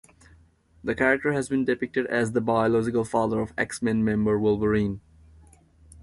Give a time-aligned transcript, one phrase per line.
[0.83, 4.99] The character has been depicted as the biological father of X-Men member Wolverine.